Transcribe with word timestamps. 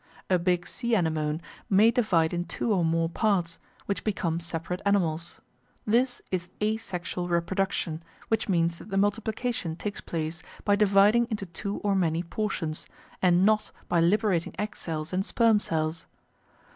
A 0.31 0.39
big 0.39 0.65
sea 0.65 0.95
anemone 0.95 1.41
may 1.69 1.91
divide 1.91 2.33
in 2.33 2.45
two 2.45 2.73
or 2.73 2.83
more 2.83 3.07
parts, 3.07 3.59
which 3.85 4.03
become 4.03 4.39
separate 4.39 4.81
animals. 4.83 5.39
This 5.85 6.23
is 6.31 6.49
asexual 6.59 7.27
reproduction, 7.27 8.01
which 8.27 8.49
means 8.49 8.79
that 8.79 8.89
the 8.89 8.97
multiplication 8.97 9.75
takes 9.75 10.01
place 10.01 10.41
by 10.65 10.75
dividing 10.75 11.27
into 11.29 11.45
two 11.45 11.77
or 11.83 11.93
many 11.93 12.23
portions, 12.23 12.87
and 13.21 13.45
not 13.45 13.69
by 13.87 14.01
liberating 14.01 14.55
egg 14.57 14.75
cells 14.75 15.13
and 15.13 15.23
sperm 15.23 15.59
cells. 15.59 16.07